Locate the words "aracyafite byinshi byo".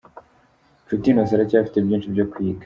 1.37-2.25